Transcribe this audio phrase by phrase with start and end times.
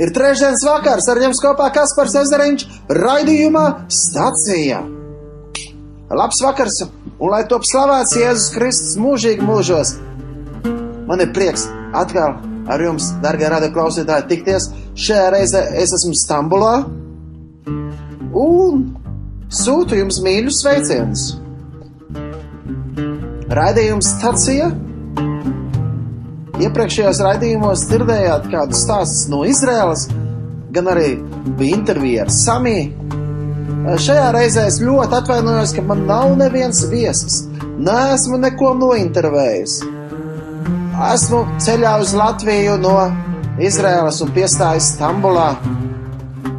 [0.00, 2.62] Ir trešdienas vakars, ar jums kopā Kaspars Ezeriņš
[2.96, 4.80] raidījumā Stacija.
[6.10, 6.78] Labs vakars,
[7.20, 9.92] un lai top slavēts Jēzus Kristus mūžīgi mūžos.
[11.06, 12.38] Man ir prieks atkal
[12.70, 14.70] ar jums, darbie radio klausītāji, tikties.
[15.00, 16.74] Šajā reizē es esmu Stambulā
[18.40, 18.84] un
[19.52, 21.26] sūtu jums mīļus sveicienus.
[23.50, 24.70] Raidījums Stacija
[26.60, 30.02] Iepriekšējos raidījumos dzirdējāt kādu stāstu no Izraēlas,
[30.74, 31.14] gan arī
[31.56, 33.16] bija intervija ar Samiju.
[34.04, 37.38] Šajā reizē es ļoti atvainojos, ka man nav neviens viesis.
[37.80, 39.78] Nē, esmu neko nointervējis.
[41.06, 42.92] Esmu ceļā uz Latviju no
[43.64, 45.54] Izraēlas un piestājis Stambulā.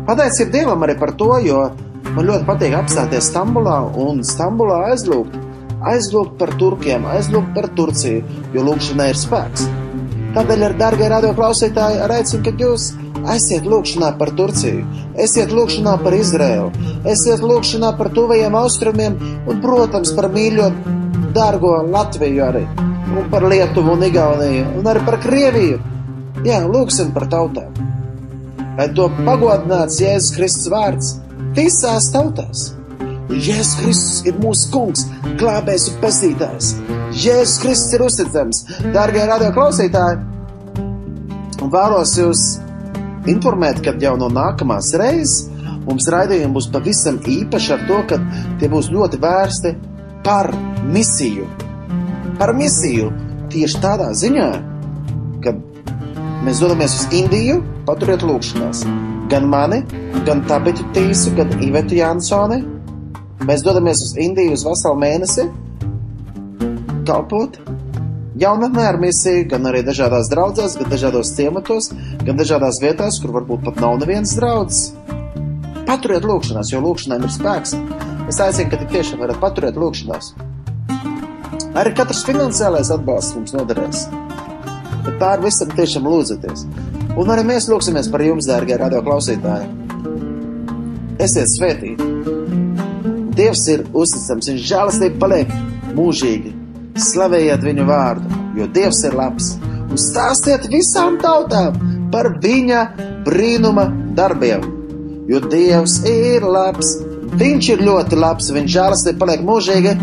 [0.10, 1.68] Pateicību Dievam arī par to, jo
[2.16, 5.38] man ļoti patīk apstāties Stambulā un Stambulā aizlūgt.
[5.94, 8.26] Aizlūgt par turkiem, aizlūgt par Turciju,
[8.58, 9.70] jo lūkšanai ir spēks.
[10.32, 12.86] Tādēļ, ar darbie radioklausītāji, aicinu, ka jūs
[13.34, 14.86] aiziet lūgšanā par Turciju,
[15.20, 16.70] esiet lūgšanā par Izraēlu,
[17.12, 20.70] esiet lūgšanā par tuvajiem austrumiem un, protams, par mīļo,
[21.36, 22.64] dārgo Latviju arī,
[23.12, 25.82] un par Lietuvu un Igauniju, un arī par Krieviju.
[26.48, 27.76] Jā, lūgsim par tautām.
[28.78, 31.18] Lai to pagodināts Jēzus Kristus vārds
[31.58, 32.70] visās tautās.
[33.32, 35.06] Jēzus Kristus ir mūsu kungs,
[35.40, 36.74] glābējs un pestītājs.
[37.16, 38.66] Jēzus Kristus ir uzticams.
[38.92, 40.20] Dārgie radio klausītāji,
[41.72, 42.44] vēlos jūs
[43.32, 45.48] informēt, ka jau no nākamās reizes
[45.86, 48.20] mums raidījumi būs pavisam īpaši ar to, ka
[48.62, 49.74] tie būs ļoti vērsti
[50.26, 50.52] par
[50.94, 51.48] misiju.
[52.40, 53.10] Par misiju
[53.54, 54.50] tieši tādā ziņā,
[55.44, 55.56] ka
[56.46, 58.86] mēs dodamies uz Indiju, paturiet lūgšanās.
[59.32, 59.82] Gan mani,
[60.28, 62.62] gan Tabitu Tīsu, gan Ivetu Jansoni.
[63.48, 65.48] Mēs dodamies uz Indiju uz veselu mēnesi
[67.08, 67.58] kalpot
[68.42, 71.92] jaunatnē ar misiju, gan arī dažādās draudzēs, gan dažādos ciematos,
[72.26, 74.92] gan dažādās vietās, kur varbūt pat nav nevienas draudzes.
[75.88, 77.76] Paturiet lūgšanās, jo lūgšanām ir spēks.
[78.32, 80.32] Es aicinu, ka tik tiešām varat paturēt lūgšanās.
[81.82, 84.06] Arī katrs finansiālais atbalsts mums noderēs.
[85.02, 86.66] Bet pār visam tiešām lūdzaties.
[87.20, 89.70] Un arī mēs lūgsimies par jums, dārgie radio klausītāji.
[91.22, 92.11] Esiet svētīti!
[93.36, 95.54] Dievs ir uzticams, viņš žēlastība paliek
[95.96, 96.52] mūžīgi.
[97.00, 99.54] Slavējiet viņu vārdu, jo Dievs ir labs,
[99.88, 101.78] un stāstiet visām tautām
[102.12, 102.84] par viņa
[103.26, 103.88] brīnuma
[104.18, 104.66] darbiem.
[105.32, 106.98] Jo Dievs ir labs,
[107.32, 109.96] Viņš ir ļoti labs, Viņš žēlastība paliek mūžīga.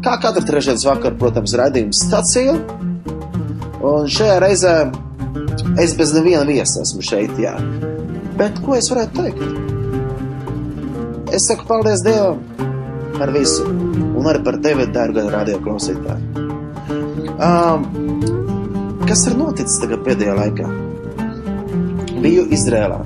[0.00, 2.56] Kā katru trešdienas vakaru, protams, raidījums stacija.
[3.84, 4.74] Un šajā reizē
[5.82, 7.58] es bez neviena viesa esmu šeit, jā.
[8.40, 9.75] Bet ko es varētu teikt?
[11.34, 12.38] Es saku paldies Dievam
[13.18, 16.44] par visu un arī par tevi, dārgā radio klausītāji.
[17.36, 17.86] Um,
[19.08, 20.68] kas ir noticis tagad pēdējā laikā?
[22.22, 23.00] Biju Izrēlā.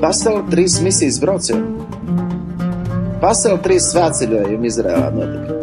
[0.00, 1.86] Pasaules trīs misijas braucienu.
[3.22, 5.60] Pasaules trīs svētceļojumi Izrēlā notika.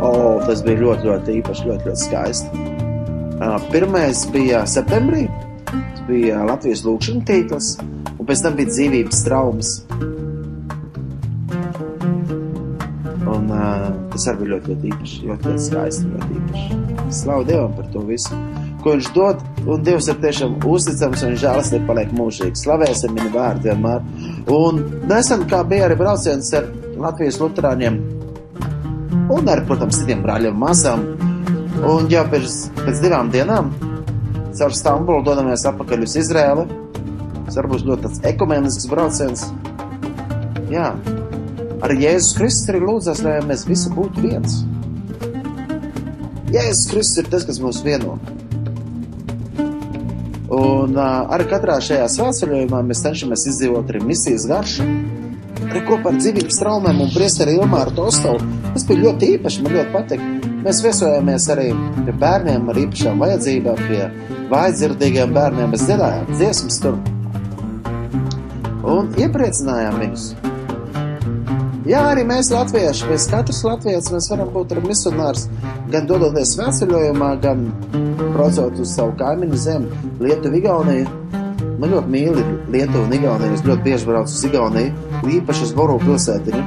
[0.00, 0.10] O,
[0.46, 2.66] tas bija ļoti, ļoti īpaši, ļoti, ļoti skaisti.
[3.36, 5.26] Uh, pirmais bija septembrī,
[6.08, 7.74] bija Latvijas lūkšana tīkls,
[8.16, 9.78] un pēc tam bija dzīvības traumas.
[14.16, 17.10] Tas arī bija ļoti, ļoti īpaši, ļoti, ļoti skaisti, ļoti īpaši.
[17.20, 18.40] Slavu Dievam par to visu,
[18.82, 22.62] ko viņš dod, un Dievs ir tiešām uzticams un žēlastība paliek mūžīgi.
[22.62, 24.04] Slavēsim viņa vārdu vienmēr.
[24.56, 27.98] Un nesen kā bija arī brauciens ar Latvijas luterāņiem
[29.32, 31.04] un arī, protams, citiem brāļiem mazām.
[31.86, 33.74] Un jau pēc, pēc divām dienām
[34.56, 36.64] caur Stambulu dodamies atpakaļ uz Izrēlu.
[37.46, 39.44] Tas varbūt ļoti tāds ekumenisks brauciens.
[40.72, 40.94] Jā,
[41.86, 44.62] ar Jēzus Kristus arī lūdzas, lai mēs visi būtu viens.
[46.50, 48.16] Jēzus Kristus ir tas, kas mūs vieno.
[50.56, 54.86] Un uh, arī katrā šajā svētceļojumā mēs cenšamies izdzīvot arī misijas garšu.
[55.66, 58.42] Arī kopā ar dzīvības traumēm un priesteri Ilmāru Tostovu.
[58.72, 60.30] Tas bija ļoti īpaši, man ļoti patika.
[60.66, 61.68] Mēs viesojāmies arī
[62.06, 64.02] pie bērniem ar īpašām vajadzībām, pie
[64.54, 65.70] vājdzirdīgiem bērniem.
[65.74, 66.98] Mēs dziedājām dziesmas tur
[68.86, 70.28] un iepriecinājām viņus.
[71.86, 75.44] Jā, arī mēs, latvieši, mēs katrs latvietis, mēs varam būt arī misionārs,
[75.92, 77.60] gan dodoties svētceļojumā, gan
[78.34, 81.12] braucot uz savu kaimiņu zemi, Lietuvu, Igauniju.
[81.78, 82.42] Man ļoti mīli
[82.74, 83.54] Lietuvu un Igauniju.
[83.54, 85.04] Es ļoti bieži braucu uz Igauniju,
[85.36, 86.62] īpaši uz Boru pilsētiņu.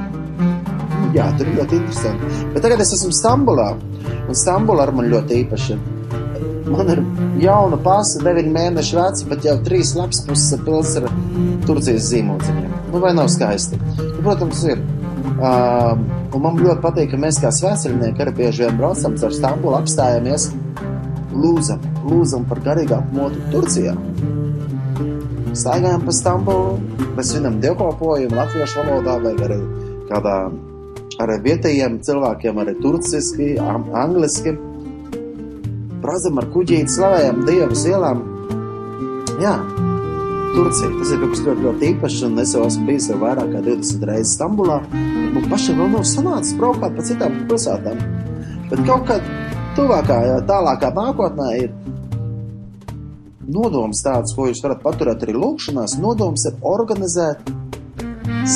[1.12, 2.30] Jā, tur ir ļoti interesanti.
[2.54, 3.74] Bet tagad es esmu Stambulā,
[4.22, 5.76] un Stambula ar man ļoti īpaši.
[6.70, 7.02] Man ir
[7.42, 11.10] jauna pasta, 9 mēnešu veca, bet jau 3 labs puses pilns ar
[11.66, 12.72] Turcijas zīmociņiem.
[12.94, 13.76] Nu, vai nav skaisti?
[13.98, 14.80] Nu, protams, ir.
[15.40, 15.96] Uh,
[16.36, 20.50] man ļoti patīk, ka mēs kā svētceļnieki arī bieži vien braucam ar Stambulu, apstājamies,
[21.32, 23.94] lūdzam, lūdzam par garīgāku motu Turcijā.
[25.56, 26.76] staigājam pa Stambulu,
[27.16, 29.58] mēs svinam dievkalpojumu latviešu valodā vai arī
[30.10, 30.36] kādā
[31.20, 33.54] ar vietējiem cilvēkiem, arī turciski,
[34.04, 34.54] angliski.
[36.00, 38.22] Braucam ar kuģīti, slavējam Dievu ielām.
[39.40, 39.56] Jā,
[40.54, 40.90] Turcija.
[40.98, 43.62] Tas ir kaut kas ļoti, ļoti īpašs, un es jau esmu bijis jau vairāk kā
[43.66, 44.80] 20 reizes Stambulā.
[44.90, 48.02] Man pašam vēl nav sanācis braukāt pa citām pilsētām.
[48.70, 49.30] Bet kaut kad
[49.78, 51.72] tuvākā, tālākā nākotnē ir
[53.50, 55.98] nodoms tāds, ko jūs varat paturēt arī lūkšanās.
[56.02, 57.50] Nodoms ir organizēt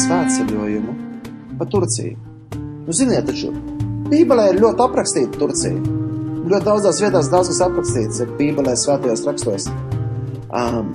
[0.03, 0.97] svētceļojumu
[1.59, 2.17] pa Turciju.
[2.85, 3.53] Nu, ziniet, taču
[4.11, 5.79] Bībelē ir ļoti aprakstīta Turcija.
[6.45, 9.71] Ļoti daudzās vietās daudz kas aprakstīts ir Bībelē svētajos rakstos.
[10.55, 10.93] Um,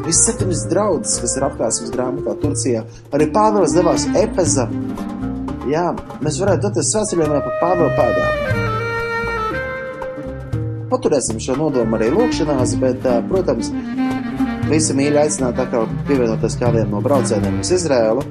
[0.00, 2.82] Visas septiņas draudzes, kas ir apkārtnes grāmatā Turcijā,
[3.14, 4.64] arī Pāvils devās Epeza.
[5.70, 5.86] Jā,
[6.24, 8.32] mēs varētu doties svētceļojumā pa Pāvila pēdām.
[10.92, 13.70] Paturēsim šo nodomu arī lūkšanās, bet, protams,
[14.68, 18.24] visi mīļi aicināti atkal pievienoties kādiem no braucieniem uz Izrēlu.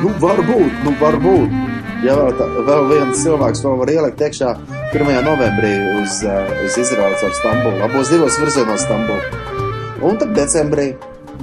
[0.00, 1.62] Nu, varbūt, nu, varbūt.
[2.04, 4.50] Ja vēl, tā, vēl viens cilvēks vēl var ielikt iekšā
[4.92, 5.14] 1.
[5.24, 5.72] novembrī
[6.02, 6.20] uz,
[6.66, 9.53] uz Izraels ar Stambulu, abos divos virzienos Stambulu.
[10.02, 10.90] Un tad decembrī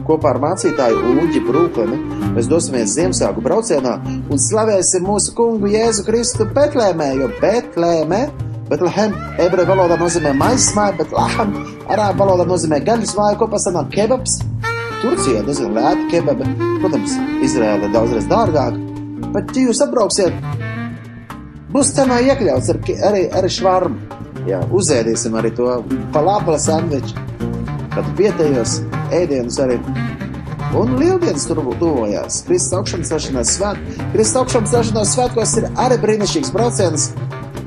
[0.07, 1.97] kopā ar mācītāju Uģi Brūklini
[2.35, 3.97] mēs dosimies Ziemassvētku braucienā
[4.31, 8.25] un slavēsim mūsu kungu Jēzu Kristu Betlēmē, jo Betlēmē
[8.71, 9.11] Betlehem
[9.43, 11.49] ebreju valodā nozīmē maizes māja, bet laham
[11.91, 14.37] arābu valodā nozīmē gaļas māja, kopā sanāk kebabs.
[15.01, 16.47] Turcijā diezgan lēta kebabi,
[16.79, 18.77] protams, Izraēla ir daudzreiz dārgāk,
[19.33, 20.39] bet ja jūs apbrauksiet,
[21.73, 24.19] būs cenā iekļauts ar, arī, arī švarmu.
[24.47, 25.67] Jā, uzēdīsim arī to
[26.15, 27.19] palāpala sandviču,
[27.91, 28.79] kad vietējos
[29.15, 29.79] ēdienus arī.
[30.77, 32.45] Un lieldienas tur tuvojās.
[32.47, 34.01] Kristus augšanas celšanās svētkos.
[34.13, 37.09] Kristus augšanas celšanās svētkos ir arī brīnišķīgs brauciens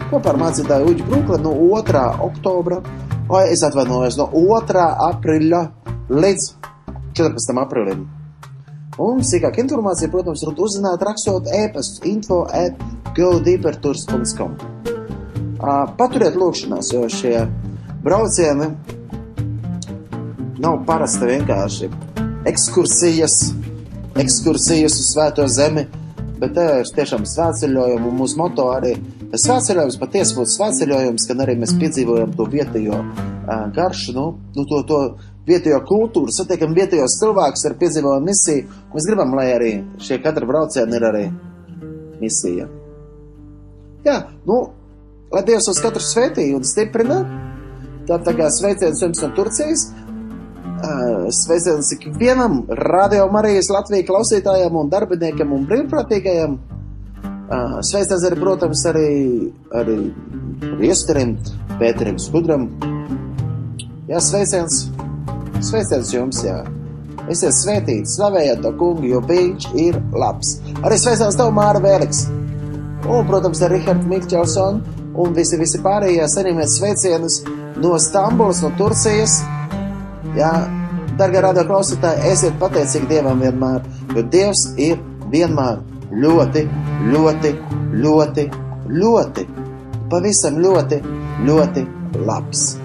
[0.08, 2.02] kopā ar mācītāju Uģu Brūkli no 2.
[2.28, 2.80] oktobra,
[3.28, 4.84] vai es atvainojos, no 2.
[5.10, 5.62] aprīļa
[6.12, 6.50] līdz
[7.18, 7.56] 14.
[7.64, 8.04] aprīlim.
[9.04, 12.78] Un sīkāk informācija, protams, varat uzzināt rakstot e-pastu info at
[13.16, 14.54] godeepertours.com.
[15.98, 17.40] Paturiet lūkšanās, jo šie
[18.04, 18.70] braucieni
[20.64, 21.90] nav parasta vienkārši
[22.48, 23.34] ekskursijas,
[24.20, 25.84] ekskursijas uz svēto zemi,
[26.40, 28.94] bet te ir tiešām svētceļojumi un mūsu moto arī
[29.34, 34.78] Svētceļojums patiesi būtu svētceļojums, kad arī mēs piedzīvojam to vietējo uh, garšu, nu, nu to,
[34.86, 34.98] to
[35.48, 38.68] vietējo kultūru, satiekam vietējos cilvēkus ar piedzīvojumu misiju.
[38.92, 39.72] Mēs gribam, lai arī
[40.06, 41.24] šie katra braucieni ir arī
[42.20, 42.68] misija.
[44.06, 44.60] Jā, nu,
[45.34, 47.18] lai Dievs uz katru svētīja un stiprina.
[48.06, 49.88] Tā tā kā sveiciens jums no Turcijas.
[51.30, 56.56] Sveiciens ikvienam Radio Marijas Latvijas klausītājam un darbiniekam un brīvprātīgajam.
[57.84, 59.08] Sveicināts arī, protams, arī,
[59.76, 59.96] arī
[60.80, 61.36] Riesterim,
[61.80, 62.68] Pēterim Skudram.
[64.08, 64.86] Jā, sveiciens,
[65.64, 66.62] sveiciens jums, jā.
[67.32, 70.58] Esiet svētīti, slavējiet to kungu, jo viņš ir labs.
[70.84, 72.26] Arī sveiciens tev, Māra Vēliks.
[73.04, 74.82] Un, protams, arī Rihards Mikķelson
[75.20, 77.42] un visi, visi pārējie saņemiet sveicienus
[77.80, 79.40] no Stambulas, no Turcijas.
[80.34, 80.52] Jā,
[81.18, 83.84] dargā radio klausītāji, esiet pateicīgi Dievam vienmēr,
[84.16, 84.98] jo Dievs ir
[85.30, 85.78] vienmēr
[86.10, 86.64] ļoti,
[87.12, 87.52] ļoti,
[88.02, 88.48] ļoti,
[89.02, 89.46] ļoti,
[90.10, 91.02] pavisam ļoti,
[91.46, 91.86] ļoti
[92.26, 92.83] labs.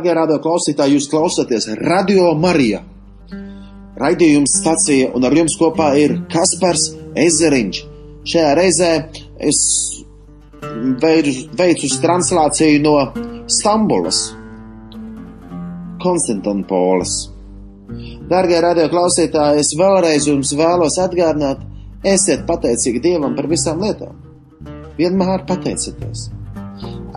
[0.00, 2.78] Dārgie radio klausītāji, jūs klausāties Radio Marija.
[4.00, 6.86] Raidījums stacija un ar jums kopā ir Kaspars
[7.20, 7.80] Ezeriņš.
[8.32, 8.88] Šajā reizē
[9.44, 9.58] es
[11.60, 12.94] veicu translāciju no
[13.44, 14.22] Stambulas,
[16.00, 17.18] Konstantinpolis.
[18.32, 21.60] Dārgie radio klausītāji, es vēlreiz jums vēlos atgādināt,
[22.08, 24.16] esiet pateicīgi Dievam par visām lietām.
[24.96, 26.30] Vienmēr pateicieties.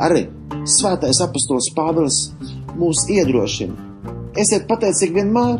[0.04, 0.26] Arī
[0.68, 2.20] Svētais apustulis Pāvils
[2.80, 3.92] mūs iedrošina.
[4.40, 5.60] Esiet pateicīgi vienmēr,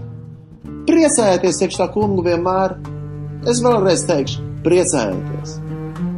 [0.88, 2.78] priecājieties iekš tā kungu vienmēr.
[3.50, 5.58] Es vēlreiz teikšu, priecājieties.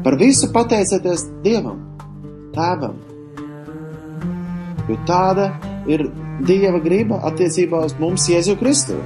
[0.05, 1.81] Par visu pateicieties Dievam,
[2.53, 2.99] Tēvam.
[4.85, 5.49] Jo tāda
[5.89, 6.05] ir
[6.45, 8.99] Dieva griba attiecībā uz mums Jēzu Kristu.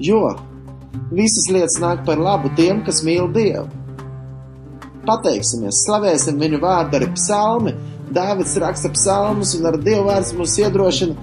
[0.00, 0.30] Jo
[1.12, 3.66] visas lietas nāk par labu tiem, kas mīl Dievu.
[5.06, 7.74] Pateiksimies, slavēsim viņu vārdu arī psalmi.
[8.10, 11.14] Dāvids raksta psalmus un ar Dievu vārds mūs iedrošina.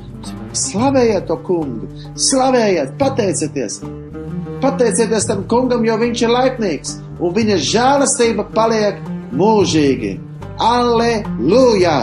[0.56, 3.82] Slavējiet to kungu, slavējiet, pateicieties!
[4.64, 9.04] Pateicieties tam kungam, jo viņš ir laipnīgs un viņa žēlastība paliek
[9.36, 10.14] mūžīgi.
[10.64, 11.98] Aleluja!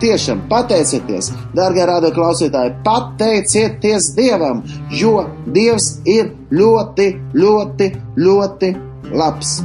[0.00, 4.62] Tiešām pateicieties, darbie rādio klausītāji, pateicieties Dievam,
[4.94, 8.72] jo Dievs ir ļoti, ļoti, ļoti
[9.12, 9.58] labs.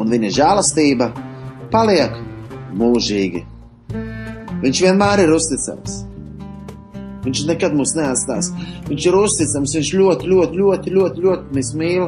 [0.00, 1.10] Un viņa žēlastība
[1.70, 2.16] paliek
[2.76, 3.44] mūžīgi.
[4.60, 6.02] Viņš vienmēr ir uzticams.
[7.24, 8.50] Viņš nekad mūs neatstās.
[8.88, 12.06] Viņš ir uzticams, viņš ļoti, ļoti, ļoti, ļoti, ļoti mūs mīl.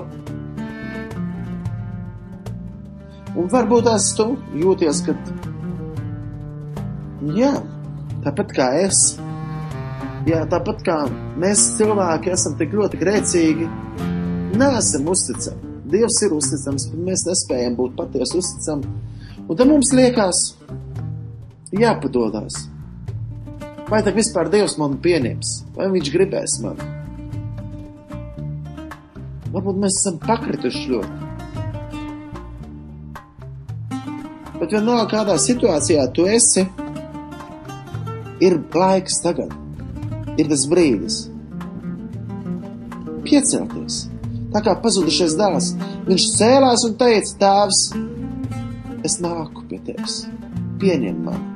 [3.33, 5.17] Un varbūt tās tu jūties, ka.
[7.33, 7.53] Jā,
[8.25, 9.05] tāpat kā es.
[10.29, 10.97] Jā, tāpat kā
[11.41, 13.69] mēs cilvēki esam tik ļoti grēcīgi,
[14.61, 15.73] neesam uzticami.
[15.93, 18.93] Dievs ir uzticams, bet mēs nespējam būt patiesi uzticami.
[19.49, 20.43] Un tad mums liekas,
[21.75, 22.69] jāpadodas.
[23.91, 26.87] Vai tad vispār Dievs mani pieņems, vai viņš gribēs mani?
[29.53, 31.19] Varbūt mēs esam pakrituši ļoti.
[34.63, 36.65] Bet vienalga kādā situācijā tu esi,
[38.41, 39.53] ir laiks tagad,
[40.39, 41.19] ir tas brīdis.
[43.27, 44.07] Piecelties,
[44.55, 45.73] tā kā pazudušais dēls,
[46.07, 47.83] viņš cēlās un teica, Tēvs,
[49.07, 50.23] es nāku pie tevis,
[50.83, 51.49] pieņem mani.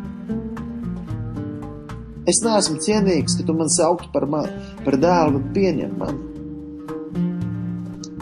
[2.27, 4.49] Es neesmu cienīgs, ka tu man sauktu par, man,
[4.83, 6.21] par dēlu, bet pieņem mani.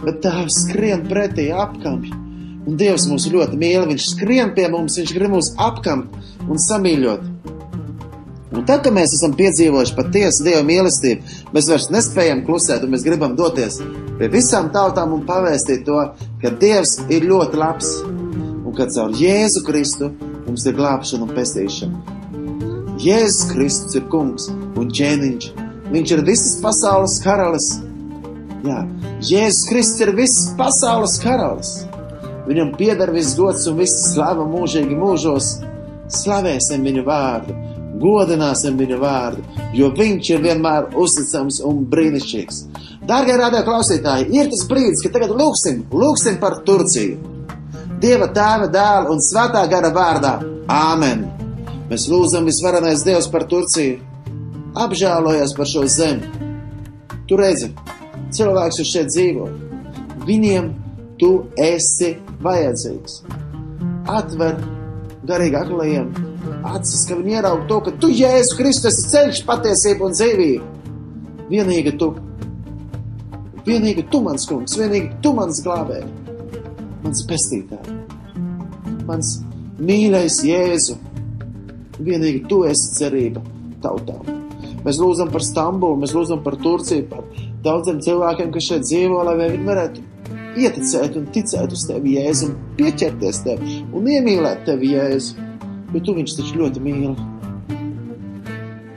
[0.04, 2.12] Bet tēvs skrien pretī apkampi,
[2.68, 3.86] un Dievs mūs ļoti mīl.
[3.88, 7.30] Viņš skrien pie mums, viņš grib mūs apkampt un samīļot.
[8.54, 13.06] Un tad, kad mēs esam piedzīvojuši patiesu Dieva mīlestību, mēs vairs nespējam klusēt, un mēs
[13.06, 13.80] gribam doties
[14.18, 16.02] pie visām tautām un pavēstīt to,
[16.42, 17.90] ka Dievs ir ļoti labs,
[18.78, 20.10] ka caur Jēzu Kristu
[20.44, 22.20] mums ir glābšana un pestīšana.
[23.04, 25.50] Jēzus Kristus ir kungs un ķēniņš.
[25.94, 27.68] Viņš ir visas pasaules karalis.
[28.64, 28.80] Jā,
[29.20, 31.74] Jēzus Kristus ir visas pasaules karalis.
[32.48, 35.54] Viņam pieder viss gods un viss slava mūžīgi mūžos.
[36.14, 37.56] Slavēsim viņu vārdu
[38.04, 39.44] godināsim viņa vārdu,
[39.76, 42.64] jo viņš ir vienmēr uzticams un brīnišķīgs.
[43.08, 47.33] Dārgie radio klausītāji, ir tas brīdis, kad tagad lūksim, lūksim par Turciju.
[48.02, 50.34] Dieva tēva dēla un svētā gara vārdā.
[50.70, 51.24] Āmen!
[51.90, 54.00] Mēs lūdzam visvarenais Dievs par Turciju.
[54.84, 56.26] Apžēlojies par šo zemi.
[57.28, 57.70] Tu redzi,
[58.34, 59.48] cilvēks uz šeit dzīvo.
[60.26, 60.70] Viņiem
[61.20, 63.22] tu esi vajadzīgs.
[64.10, 64.58] Atver
[65.28, 66.12] garīgi aklajiem
[66.64, 70.70] acis, ka viņi ieraug to, ka tu, Jēzus Kristus, esi ceļš, patiesība un dzīvība.
[71.50, 72.10] Vienīgi tu.
[73.64, 76.08] Vienīgi tu, mans kungs, vienīgi tu, mans glābēji,
[77.04, 77.98] mans pestītāji,
[79.08, 79.34] mans
[79.78, 80.98] mīļais Jēzu.
[81.94, 83.44] Vienīgi tu esi cerība
[83.84, 84.26] tautām.
[84.84, 87.22] Mēs lūdzam par Stambulu, mēs lūdzam par Turciju, par
[87.64, 90.10] daudziem cilvēkiem, kas šeit dzīvo, lai viņi varētu
[90.64, 93.62] ieticēt un ticēt uz tevi, Jēzu, un pieķerties tev
[93.94, 95.44] un iemīlēt tevi, Jēzu
[95.94, 97.14] jo tu viņš taču ļoti mīli.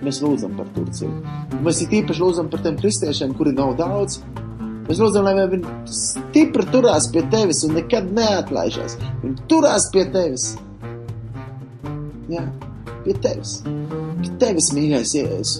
[0.05, 1.11] Mēs lūdzam par Turciju.
[1.65, 4.21] Mēs īpaši lūdzam par tiem kristiešiem, kuri nav daudz.
[4.87, 8.95] Mēs lūdzam, lai viņi stipri turās pie tevis un nekad neatlaižās.
[9.23, 10.53] Viņi turās pie tevis.
[12.31, 12.45] Jā,
[13.03, 13.59] pie tevis.
[14.21, 15.53] Pie tevis, mīļais Jēzus.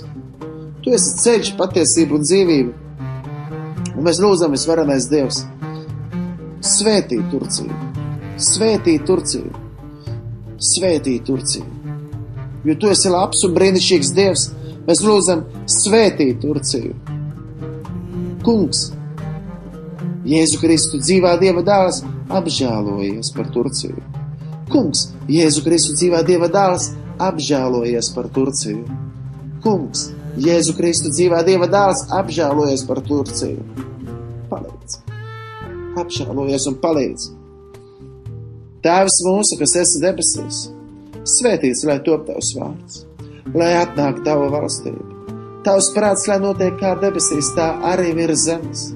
[0.84, 3.06] Tu esi ceļš, patiesība un dzīvība.
[3.98, 5.44] Un mēs lūdzam, visvarenais Dievs.
[6.64, 7.86] Svētī Turciju.
[8.38, 9.68] Svētī Turciju
[10.60, 11.66] svētī Turciju.
[12.66, 14.48] Jo tu esi labs un brīnišķīgs Dievs,
[14.88, 16.96] mēs lūdzam svētī Turciju.
[18.46, 18.88] Kungs,
[20.28, 22.02] Jēzu Kristu dzīvā Dieva dēls
[22.36, 24.02] apžēlojies par Turciju.
[24.68, 26.90] Kungs, Jēzu Kristu dzīvā Dieva dēls
[27.24, 28.84] apžēlojies par Turciju.
[29.64, 30.10] Kungs,
[30.44, 33.64] Jēzu Kristu dzīvā Dieva dēls apžēlojies par Turciju.
[34.52, 35.00] Palīdz!
[36.04, 37.30] Apžēlojies un palīdz!
[38.84, 40.60] Tēvs mūsu, kas esi debesīs,
[41.38, 43.00] svētīts lai top tavs vārds,
[43.56, 45.08] lai atnāk tava valstība.
[45.64, 48.90] Tavs prāts, lai notiek kā debesīs, tā arī virs zemes.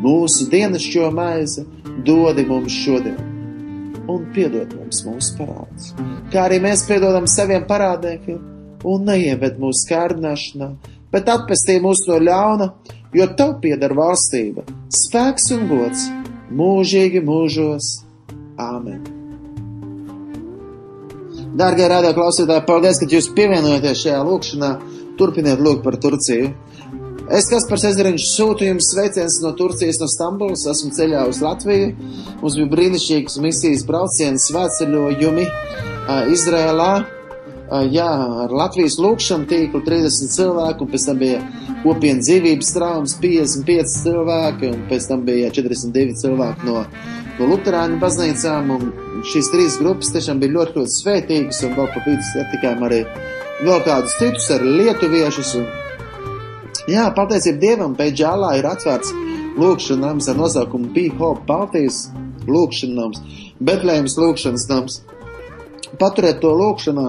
[0.00, 1.66] Mūsu dienascho maize
[2.06, 3.18] dodi mums šodien,
[4.08, 5.90] un piedod mums mūsu parādus,
[6.32, 8.40] kā arī mēs piedodam saviem parādniekiem,
[8.88, 10.70] un neieved mūsu kārdināšanā,
[11.12, 12.70] bet atpestī mūs no ļauna,
[13.12, 16.08] jo tev pieder valstība, spēks un gods
[16.50, 17.98] mūžīgi mūžos.
[18.60, 19.20] Āmen!
[21.60, 24.68] Dārgie radio klausītāji, paldies, ka jūs pievienojaties šajā lūkšanā.
[25.18, 26.52] Turpiniet lūgt par Turciju.
[27.30, 30.64] Es, Kaspars Ezeriņš, sūtu jums sveiciens no Turcijas, no Stambulas.
[30.66, 31.92] Esmu ceļā uz Latviju.
[32.40, 35.44] Mums bija brīnišķīgs misijas brauciens, svētceļojumi
[36.34, 36.90] Izrēlā.
[37.94, 38.08] Jā,
[38.44, 41.38] ar Latvijas lūkšanu tīklu 30 cilvēku, un pēc tam bija
[41.84, 46.82] kopienas dzīvības traumas 55 cilvēki, un pēc tam bija 42 cilvēki no
[47.38, 48.72] no Lutāņu baznīcām,
[49.30, 53.04] šīs trīs grupas tiešām bija ļoti, ļoti svētīgas, un vēl pa vidu satikām arī
[53.62, 55.54] vēl kādus citus, arī lietuviešus.
[55.62, 55.70] Un,
[56.90, 59.12] jā, pateicība Dievam, Beidžālā ir atvērts
[59.60, 62.08] lūkšanas nams ar nosaukumu P-Hop Baltijas
[62.48, 63.22] lūkšanas nams,
[63.60, 65.00] Betlēmas lūkšanas nams.
[66.00, 67.08] Paturiet to lūkšanā,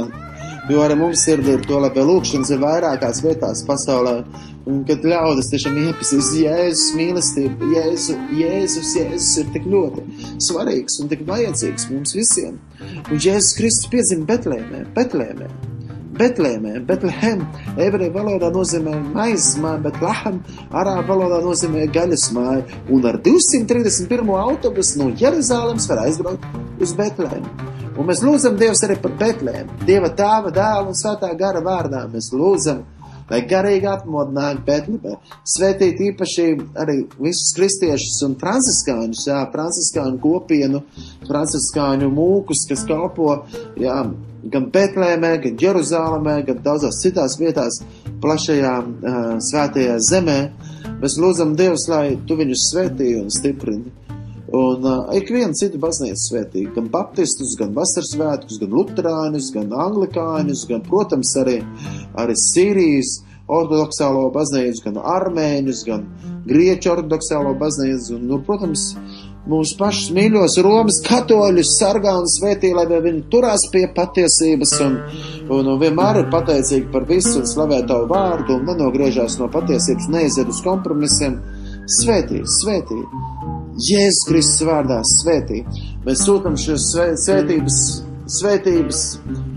[0.72, 4.22] jo arī mums ir to, lai pie lūkšanas ir vairākās vietās pasaulē
[4.70, 10.06] Un kad ļaudis tiešām iepazīst Jēzus mīlestību, Jēzu, Jēzus, Jēzus ir tik ļoti
[10.38, 12.62] svarīgs un tik vajadzīgs mums visiem.
[13.10, 15.50] Un Jēzus Kristus piedzima Betlēmē, Betlēmē.
[16.12, 17.44] Betlēmē, Betlehem,
[17.80, 20.42] ebreju valodā nozīmē maizes māja, bet lahem
[20.76, 24.32] arābu valodā nozīmē gaļas māja, un ar 231.
[24.44, 27.70] autobusu no Jeruzālēmas var aizbraukt uz Betlēmu.
[27.96, 32.04] Un mēs lūdzam Dievs arī par Betlēmu, Dieva tēva, dēla un svētā gara vārdā.
[32.12, 32.84] Mēs lūdzam,
[33.32, 35.16] lai garīgi atmodinātu Betlibē.
[35.48, 36.48] Svētīt īpaši
[36.82, 40.84] arī visus kristiešus un franciskāņus, jā, franciskāņu kopienu,
[41.30, 43.32] franciskāņu mūkus, kas kalpo,
[43.80, 44.02] jā,
[44.52, 47.82] gan Betlēmē, gan Jeruzālēmē, gan daudzās citās vietās
[48.22, 50.40] plašajā uh, svētajā zemē.
[51.02, 54.01] Mēs lūdzam Dievs, lai tu viņus svētī un stiprini.
[54.52, 60.66] Un uh, ikvienu citu baznīcu svētīgi, gan baptistus, gan vasaras svētkus, gan luterāņus, gan anglikāņus,
[60.68, 61.62] gan, protams, arī,
[62.20, 66.04] arī Sīrijas ortodoksālo baznīcu, gan armēņus, gan
[66.50, 68.90] grieķu ortodoksālo baznīcu, un, nu, protams,
[69.52, 75.00] mūsu pašus mīļos Romas katoļus sargā un svētī, lai viņi turās pie patiesības un,
[75.48, 80.12] un, un vienmēr ir pateicīgi par visu un slavē tavu vārdu un nenogriežās no patiesības,
[80.14, 81.40] neiziet uz kompromisiem.
[81.92, 83.00] Svētī, svētī!
[83.82, 85.64] Jēzus Kristus vārdā svētī.
[86.06, 86.90] Mēs sūtam šīs
[87.24, 87.80] svētības,
[88.32, 89.00] svētības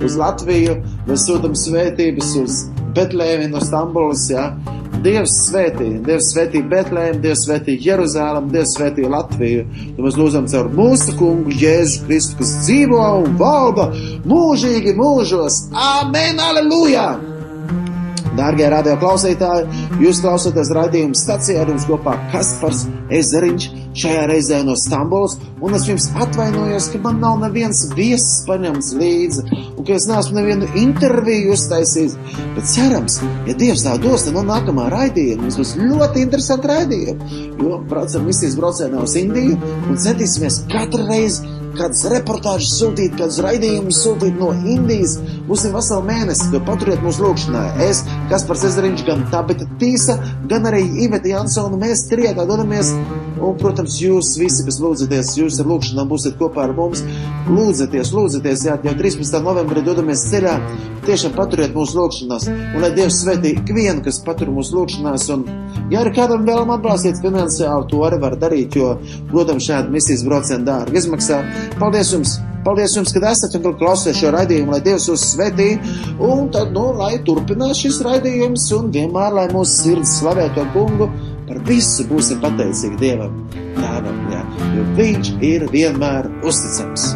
[0.04, 2.62] uz Latviju, mēs sūtam svētības uz
[2.94, 4.48] Betlēmi no Stambulas, jā.
[5.04, 9.66] Dievs svētī, Dievs svētī Betlēm, Dievs svētī Jeruzālem, Dievs svētī Latviju.
[9.98, 13.90] To mēs lūdzam caur mūsu kungu Jēzu Kristu, kas dzīvo un valda
[14.24, 15.66] mūžīgi mūžos.
[15.90, 17.33] Amen, aleluja!
[18.34, 22.80] Dārgie radio klausītāji, jūs klausāties raidījuma stacijā ar jums kopā Kaspars
[23.14, 28.90] Ezeriņš, šajā reizē no Stambuls, un es jums atvainojos, ka man nav neviens viesis paņemts
[28.98, 32.16] līdzi, un ka es neesmu nevienu interviju uztaisījis,
[32.56, 37.42] bet cerams, ja Dievs tā dos, tad no nākamā raidījuma mums būs ļoti interesanti raidījumi,
[37.62, 41.46] jo braucam misijas braucienā uz Indiju un centīsimies katru reizi
[41.78, 45.16] kādas reportāžas sūtīt, kādas raidījumus sūtīt no Indijas.
[45.48, 47.64] Būsim veselu mēnesi, ka paturiet mūsu lūkšanā.
[47.84, 50.16] Es, Kaspars Ezeriņš, gan Tabita Tīsa,
[50.50, 52.94] gan arī Iveta Jansona, mēs trietā dodamies.
[53.44, 57.02] Un, protams, jūs visi, kas lūdzaties, jūs ar lūkšanām būsiet kopā ar mums.
[57.50, 59.40] Lūdzaties, lūdzaties, jā, jau 13.
[59.44, 60.54] novembrī dodamies ceļā.
[61.04, 65.26] Tiešām paturiet mūsu lūkšanās, un lai Dievs svētī ikvienu, kas patur mūsu lūkšanās.
[65.34, 65.42] Un,
[65.92, 68.94] ja arī kādam vēlam atbalstīt finansiāli, to arī var darīt, jo,
[69.28, 71.42] protams, šādi misijas braucieni dārgi izmaksā.
[71.78, 72.38] Paldies jums!
[72.64, 75.74] Paldies jums, ka esat un klausāties šo raidījumu, lai Dievs jūs svētī.
[76.24, 81.10] Un tad, nu, lai turpinās šis raidījums un vienmēr, lai mūsu sirds slavē to kungu,
[81.44, 83.36] par visu būsim pateicīgi Dievam,
[83.76, 84.42] Tēvam, jā,
[84.78, 87.12] jo Viņš ir vienmēr uzticams.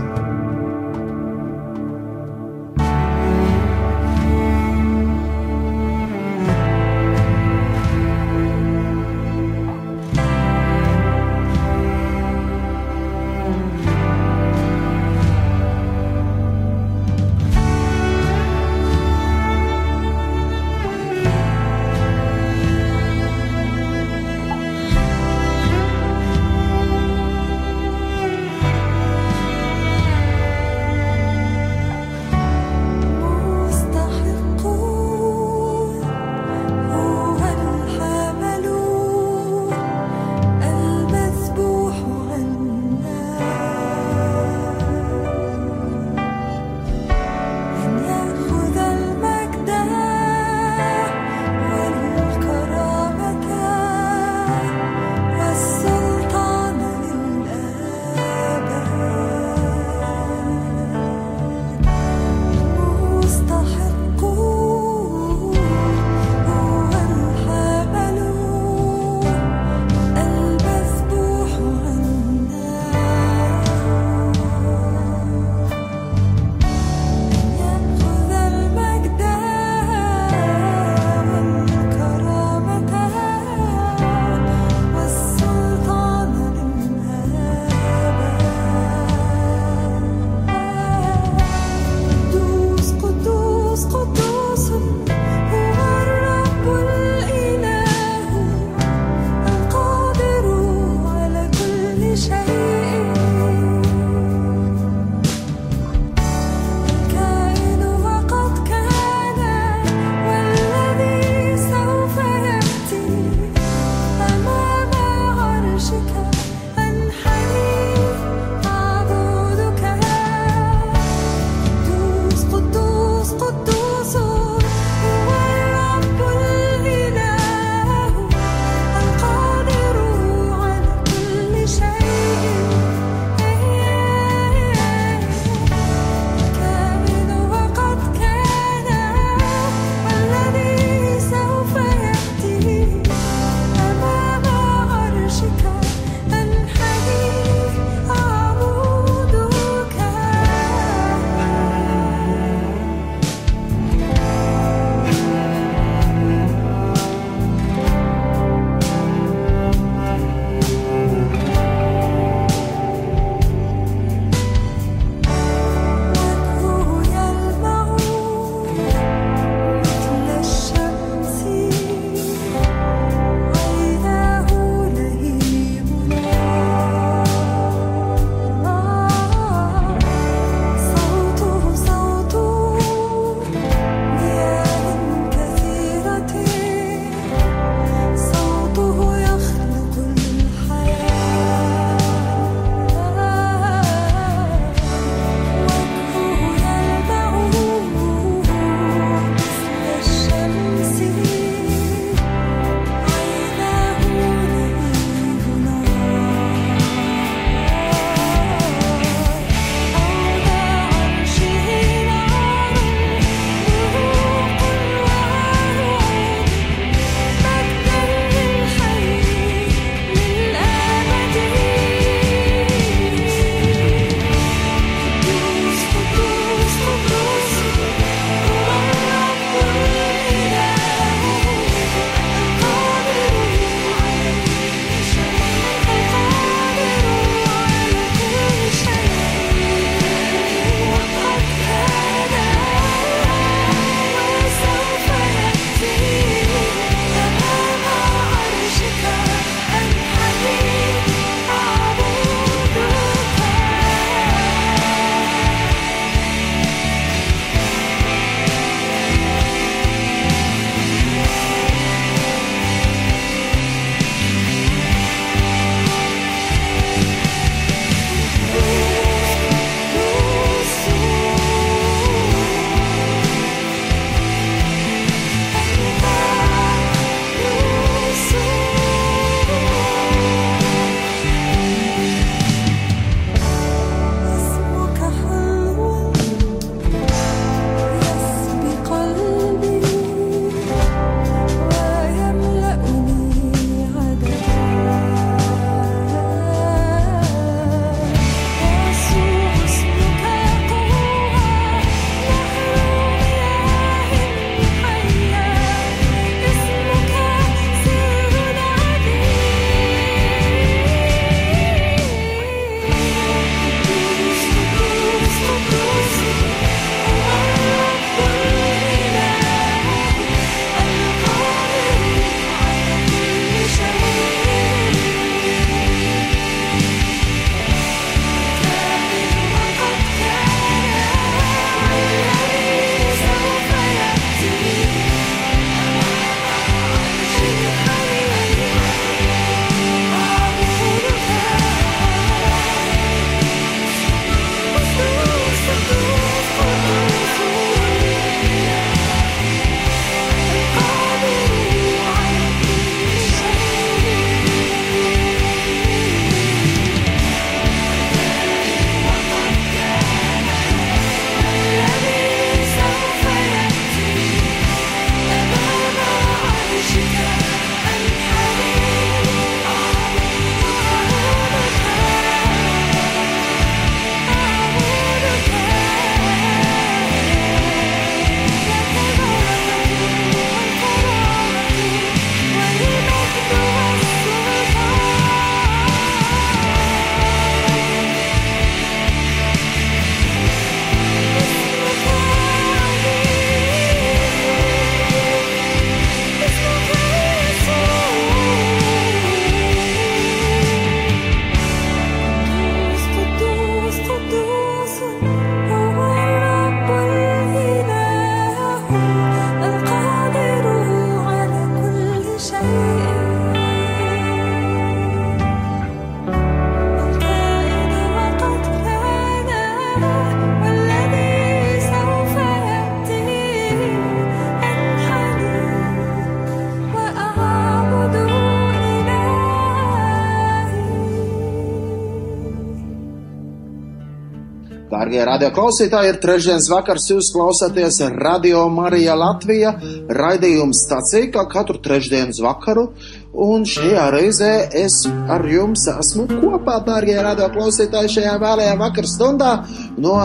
[435.19, 439.73] Dārgie radio klausītāji, ir trešdienas vakars, jūs klausāties Radio Marija Latvija
[440.15, 442.93] raidījums stācija, kā katru trešdienas vakaru,
[443.35, 449.53] un šajā reizē es ar jums esmu kopā, dārgie radio klausītāji, šajā vēlējā vakar stundā
[449.99, 450.17] no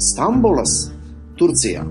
[0.00, 0.86] Stambulas,
[1.36, 1.84] Turcijā.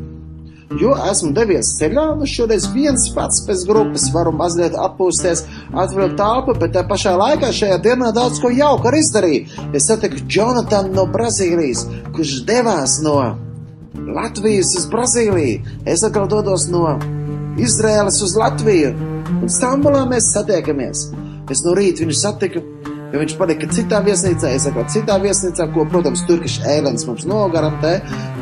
[0.75, 6.57] Jo esmu devies ceļā, nu šoreiz viens pats bez grupas varu mazliet atpūsties, atvilkt telpu,
[6.59, 9.61] bet tā pašā laikā šajā dienā daudz ko jauku arī izdarīju.
[9.79, 13.15] Es satiku Jonatanu no Brazīlijas, kurš devās no
[13.95, 15.77] Latvijas uz Brazīliju.
[15.87, 16.97] Es atkal dodos no
[17.63, 18.91] Izraēlas uz Latviju,
[19.39, 21.07] un Stambulā mēs satiekamies.
[21.47, 22.59] Es no rīta viņu satiku,
[23.11, 27.93] jo viņš palika citā viesnīcā, es atkal citā viesnīcā, ko, protams, Turkish Airlines mums nogarantē.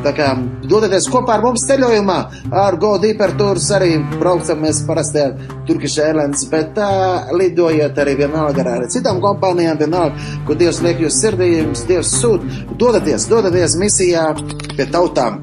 [0.05, 0.31] Tā kā
[0.69, 2.17] dodaties kopā ar mums ceļojumā,
[2.63, 5.35] ar Go Deeper Tours arī braucam mēs parasti ar
[5.69, 6.89] Turkish Airlines, bet tā
[7.33, 12.45] lidojiet arī vienalga ar citām kompānijām, vienalga, ko Dievs liek jūs sirdī, jums Dievs sūt.
[12.81, 14.31] Dodaties, dodaties misijā
[14.75, 15.41] pie tautām.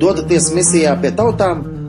[0.00, 1.79] Dodaties misijā pie tautām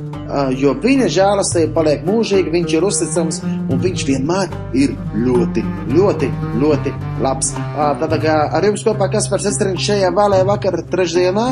[0.57, 6.93] jo viņa žēlastība paliek mūžīga, viņš ir uzticams un viņš vienmēr ir ļoti, ļoti, ļoti
[7.23, 7.53] labs.
[8.01, 11.47] Tad kā ar jums kopā Kaspars Estrins šajā vēlējā vakara trešdienā,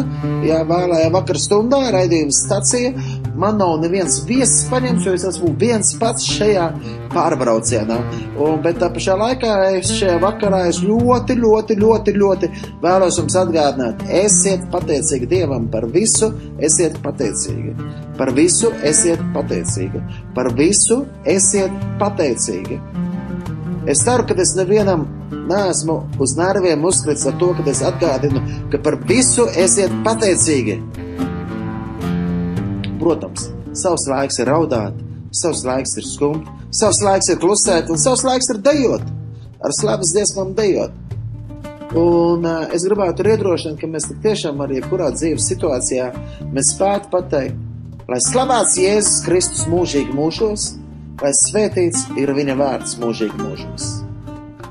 [0.48, 2.94] jā, vēlējā vakara stundā, raidījums stacija.
[3.40, 6.66] Man nav neviens viesis paņemts, jo es esmu viens pats šajā
[7.14, 7.98] pārbraucienā.
[8.40, 12.52] Un, bet tā pašā laikā es šajā vakarā es ļoti, ļoti, ļoti, ļoti
[12.84, 16.32] vēlos jums atgādināt, esiet pateicīgi Dievam par visu,
[16.66, 17.76] esiet pateicīgi.
[18.20, 20.02] Par visu esiet pateicīgi.
[20.36, 21.04] Par visu
[21.38, 22.80] esiet pateicīgi.
[23.90, 25.08] Es ceru, ka es nevienam
[25.50, 28.42] neesmu uz nerviem uzkrits ar to, ka es atgādinu,
[28.72, 30.78] ka par visu esiet pateicīgi.
[33.00, 34.98] Protams, savs laiks ir raudāt,
[35.32, 39.06] savs laiks ir skumt, savs laiks ir klusēt, un savs laiks ir dejot,
[39.64, 40.94] ar slavas dziesmām dejot.
[41.98, 46.12] Un uh, es gribētu iedrošināt, ka mēs tiešām arī jebkurā dzīves situācijā
[46.54, 47.58] mēs spētu pateikt,
[48.10, 50.68] lai slavēts Jēzus Kristus mūžīgi mūžos,
[51.24, 53.90] lai svētīts ir viņa vārds mūžīgi mūžos.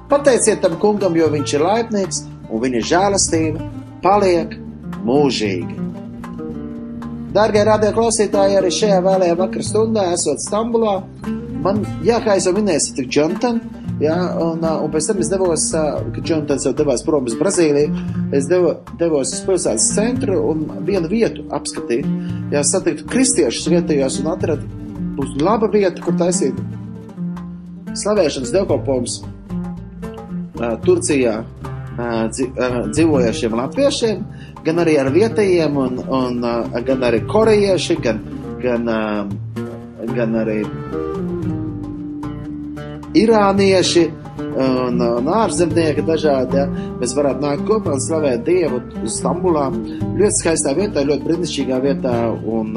[0.08, 3.66] Pateiciet tam kungam, jo viņš ir laipnīgs un viņa žēlastība
[4.04, 4.54] paliek
[5.04, 5.84] mūžīgi.
[7.34, 10.94] Dārgie radio klausītāji, arī šajā vēlējā vakara stundā, esot Stambulā,
[11.64, 13.60] man, jā, kā jau minēju, tik Jonathan,
[14.02, 18.04] jā, un, un pēc tam es devos, kad Jonatans jau devās prom uz Brazīliju,
[18.36, 22.06] es devo, devos uz pilsētas centru un vienu vietu apskatīt,
[22.54, 24.68] jā, satiktu kristiešus vietējos un atradu,
[25.18, 26.58] būs laba vieta, kur taisīt
[27.98, 29.20] slavēšanas dievkalpojums
[30.84, 31.40] Turcijā
[31.98, 34.22] dzīvojošiem latviešiem,
[34.66, 36.40] gan arī ar vietējiem, un, un
[36.86, 38.22] gan arī korejieši, gan,
[38.62, 38.90] gan,
[40.16, 40.62] gan arī
[43.18, 44.04] irānieši
[44.58, 46.58] un, un ārzemnieki dažādi.
[46.58, 46.66] Ja.
[47.00, 49.68] Mēs varētu nākt kopā un slavēt Dievu Stambulā.
[50.18, 52.14] Ļoti skaistā vietā, ļoti brīnišķīgā vietā.
[52.58, 52.74] Un,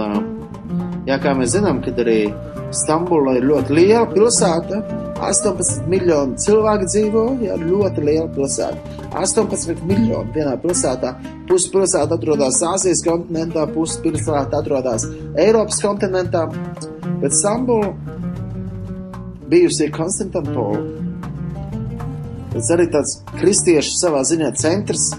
[1.09, 2.21] jā, kā mēs zinām, kad arī
[2.71, 4.81] Stambula ir ļoti liela pilsēta.
[5.21, 8.95] 18 miljoni cilvēku dzīvo, jā, ļoti liela pilsēta.
[9.21, 11.11] 18 miljoni vienā pilsētā.
[11.49, 15.05] Pusi pilsēta atrodas Āzijas kontinentā, pusi pilsēta atrodas
[15.35, 16.47] Eiropas kontinentā.
[17.21, 17.93] Bet Stambula
[19.51, 20.79] bijusi Konstantinopole.
[22.51, 25.11] Tas arī tāds kristiešu savā ziņā centrs.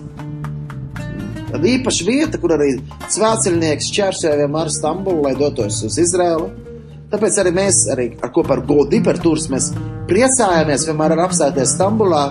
[1.53, 2.75] Tad īpaša vieta, kur arī
[3.13, 6.49] svētceļnieks čērsoja vienmēr Stambulu, lai dotos uz Izraelu.
[7.13, 9.69] Tāpēc arī mēs, arī ar kopā ar Goldiper turs, mēs
[10.09, 12.23] priecājāmies vienmēr ar apstāties Stambulā.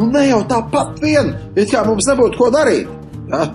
[0.00, 2.90] Nu, ne jau tāpat vien, it kā mums nebūtu ko darīt.
[3.30, 3.46] Ja?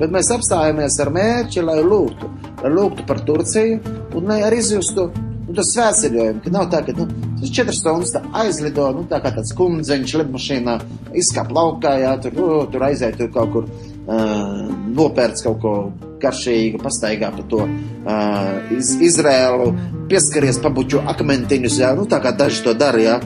[0.00, 2.30] Bet mēs apstājāmies ar mērķi, lai lūgtu,
[2.62, 3.80] lai lūgtu par Turciju
[4.18, 5.08] un lai arī izjustu
[5.48, 7.06] nu, to svētceļojumu, ka nav tā, ka nu,
[7.40, 10.74] tas četras stundas aizlido, nu, tā kā tāds kundzeņš lidmašīnā
[11.18, 13.70] izkāp laukā, jā, tur, uh, tur aiziet tur kaut kur,
[14.04, 14.66] uh,
[14.98, 15.74] nopērts kaut ko
[16.22, 19.70] garšīgu, pastaigā pa to uh, iz, Izrēlu,
[20.10, 23.18] pieskaries pabuču akmentiņus, jā, nu, tā kā daži to dara, jā.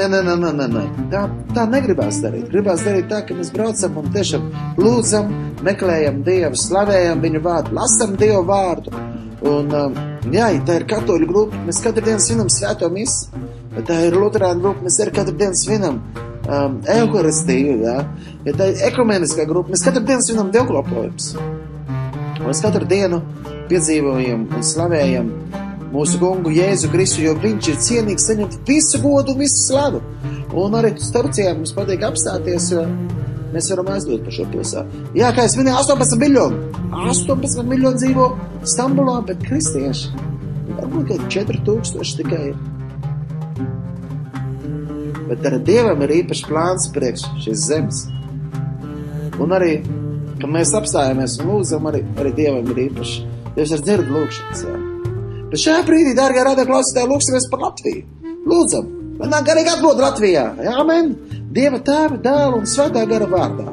[0.00, 0.82] Nē, nē, nē, nē, nē, nē.
[1.12, 1.20] Tā,
[1.52, 2.46] tā negribās darīt.
[2.48, 4.46] Gribās darīt tā, ka mēs braucam un tiešām
[4.80, 5.26] lūdzam,
[5.66, 8.94] meklējam Dievu, slavējam viņu vārdu, lasam Dievu vārdu.
[9.50, 9.98] Un, um,
[10.32, 13.28] jā, tā ir katoļu grupa, mēs katru dienu svinam svēto misi.
[13.76, 17.76] Ja tā ir luterāna grupa, mēs arī katru dienu svinam um, evaharistiju.
[17.84, 17.98] Ja?
[18.48, 21.34] ja tā ir ekumeniskā grupa, mēs katru dienu svinam dievkalpojumus.
[22.40, 23.20] Mēs katru dienu
[23.68, 25.34] piedzīvojam un slavējam
[25.90, 30.02] mūsu kungu Jēzu Kristu, jo viņš ir cienīgs saņemt visu godu un visu slavu.
[30.60, 32.86] Un arī Turcijā mums patīk apstāties, jo
[33.54, 35.04] mēs varam aizdot par šo pilsētu.
[35.18, 36.60] Jā, kā es minēju, 18 miljoni.
[37.10, 38.26] 18 miljoni dzīvo
[38.66, 40.10] Stambulā, bet kristieši.
[40.76, 42.60] Varbūt 4000 tikai ir.
[45.30, 48.04] Bet ar Dievam ir īpašs plāns priekš šīs zemes.
[49.40, 49.78] Un arī
[50.40, 53.26] ka mēs apstājamies un lūdzam arī, arī Dievam ir īpaši.
[53.56, 54.79] Dievs ir dzird lūkšanas, jā.
[55.50, 58.04] Bet šajā brīdī, dārgā radio klausītāji, lūksimies par Latviju.
[58.50, 58.86] Lūdzam,
[59.18, 60.44] manā garīgi atbūt Latvijā.
[60.62, 61.12] Jā, amen.
[61.50, 63.66] Dieva tēva, dēla un svētā gara vārdā.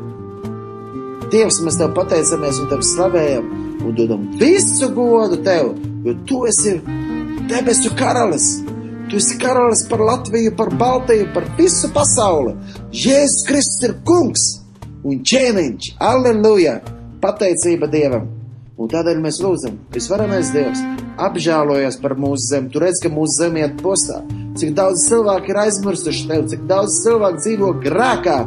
[1.30, 3.50] Dievs, mēs tev pateicamies un tev slavējam
[3.86, 5.74] un dodam visu godu tev,
[6.06, 6.78] jo tu esi
[7.52, 8.48] debesu karalis.
[9.12, 12.56] Tu esi karalis par Latviju, par Baltiju, par visu pasauli.
[12.92, 14.48] Jēzus Kristus ir kungs
[15.08, 15.94] un ķēniņš.
[16.10, 16.80] Alleluja!
[17.24, 18.37] Pateicība Dievam!
[18.78, 20.84] Un tādēļ mēs lūdzam, visvarenais Dievs,
[21.26, 22.70] apžēlojies par mūsu zemi.
[22.70, 24.20] Tu redz, ka mūsu zeme iet postā.
[24.58, 28.38] Cik daudz cilvēku ir aizmirsuši tevi, cik daudz cilvēku dzīvo grēkā.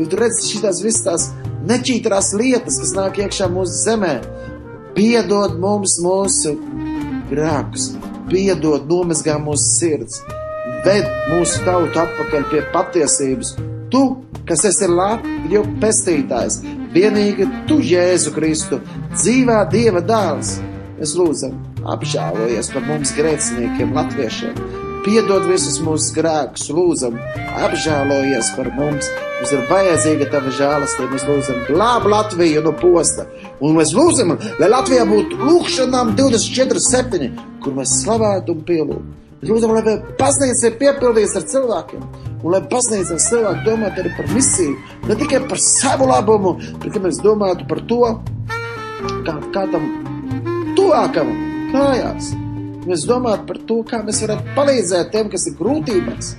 [0.00, 1.24] Tu redz šīs visas tās
[1.68, 4.14] nečītrās lietas, kas nāk iekšā mūsu zemē.
[4.96, 6.56] Piedod mums mūsu
[7.30, 7.94] grēkus,
[8.28, 10.20] piedod, nomazgā mūsu sirds,
[10.84, 13.54] ved mūsu tautu atpakaļ pie patiesības.
[13.92, 14.04] Tu,
[14.48, 16.60] kas esi Latvijas pestītājs,
[16.94, 18.80] vienīgi tu, Jēzu Kristu,
[19.14, 20.58] dzīvā Dieva dēls.
[21.00, 21.56] Mēs lūdzam,
[21.94, 24.56] apžēlojies par mums grēciniekiem, latviešiem.
[25.00, 27.14] Piedod visus mūsu grēkus, lūdzam,
[27.64, 29.08] apžēlojies par mums.
[29.38, 31.14] Mums ir vajadzīga tava žēlastība.
[31.14, 33.24] Mēs lūdzam, glāb Latviju no posta.
[33.64, 37.30] Un mēs lūdzam, lai Latvijā būtu lūkšanām 24-7,
[37.64, 39.29] kur mēs slavētu un pielūgtu.
[39.40, 42.02] Lūdzam, lai baznīca ir piepildījusi ar cilvēkiem,
[42.42, 44.74] un lai baznīca ar cilvēku domātu arī par misiju,
[45.08, 48.02] ne tikai par savu labumu, bet ka mēs domātu par to,
[49.24, 49.86] kā kādam
[50.76, 51.32] tuvākam
[51.72, 52.34] kājās.
[52.84, 56.32] Mēs domājam par to, kā mēs varētu palīdzēt tiem, kas ir grūtībās,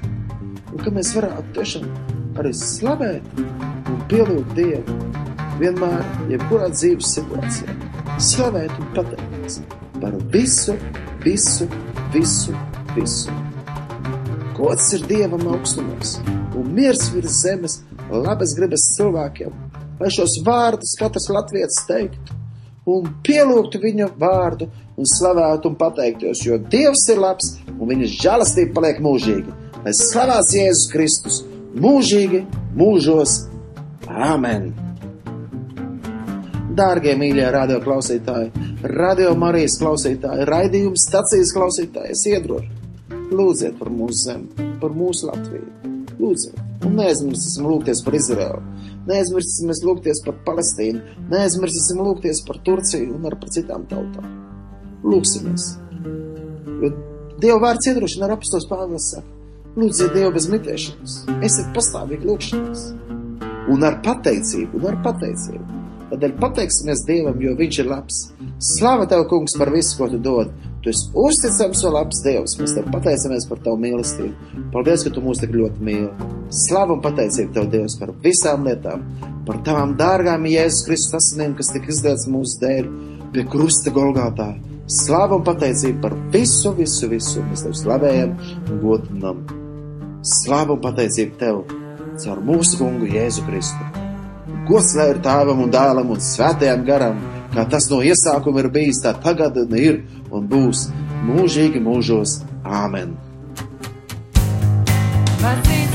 [0.69, 1.89] un kā mēs varētu tiešām
[2.41, 4.97] arī slavēt un pielūgt Dievu
[5.61, 7.77] vienmēr, jebkurā dzīves situācijā.
[8.21, 9.61] Slavēt un pateikties
[10.01, 10.77] par visu,
[11.25, 11.69] visu,
[12.13, 12.53] visu,
[12.95, 13.33] visu.
[14.57, 16.19] Gods ir Dievam augstumos
[16.57, 17.79] un miers virs zemes,
[18.11, 19.55] labas gribas cilvēkiem,
[19.99, 22.37] lai šos vārdus katrs latvietis teiktu
[22.89, 24.67] un pielūgtu viņa vārdu
[24.97, 29.57] un slavētu un pateiktos, jo Dievs ir labs un viņa žēlastība paliek mūžīgi.
[29.81, 31.41] Lai slavēts Jēzus Kristus
[31.77, 32.43] mūžīgi,
[32.77, 33.45] mūžos.
[34.11, 34.71] Āmen!
[36.75, 38.51] Dārgie mīļie radio klausītāji,
[38.95, 42.80] radio Marijas klausītāji, raidījums stacijas klausītāji, es iedrošu.
[43.31, 45.67] Lūdziet par mūsu zemi, par mūsu Latviju.
[46.19, 48.59] Lūdziet, un neaizmirsīsim lūgties par Izraelu.
[49.07, 50.99] Neaizmirsīsim lūgties par Palestīnu,
[51.31, 54.27] neaizmirsīsim lūgties par Turciju un par citām tautām.
[55.07, 55.71] Lūksimies!
[56.81, 56.91] Jo
[57.41, 59.31] Dieva vārds iedrošina ar apstos pāvils saka,
[59.79, 62.83] lūdziet Dievu bez mitēšanas, esiet pastāvīgi lūkšanās.
[63.71, 65.79] Un ar pateicību, un ar pateicību.
[66.11, 68.19] Tādēļ pateiksimies Dievam, jo Viņš ir labs.
[68.61, 70.51] Slāva Tev, Kungs, par visu, ko Tu dod.
[70.81, 72.55] Tu esi uzticams un labs Dievs.
[72.57, 74.61] Mēs Tev pateicamies par Tavu mīlestību.
[74.73, 76.29] Paldies, ka Tu mūs tik ļoti mīli.
[76.61, 79.03] Slāva un pateicība Tev, Dievs, par visām lietām,
[79.45, 82.89] par Tavām dārgām Jēzus Kristus asinīm, kas tika izdēts mūsu dēļ
[83.35, 84.49] pie krusta Golgātā.
[84.91, 87.45] Slāva un pateicība par visu, visu, visu.
[87.51, 88.33] Mēs Tev slavējam
[88.65, 89.45] un godinam.
[90.25, 91.61] Slāva un pateicība Tev
[92.21, 93.85] caur mūsu kungu Jēzu Kristu.
[94.67, 97.21] Gods lai ir tēvam un dēlam un svētajam garam,
[97.53, 100.89] kā tas no iesākuma ir bijis, tā tagad ir un būs
[101.27, 102.41] mūžīgi mūžos.
[102.61, 103.15] Āmen!
[105.41, 105.90] Baznīcas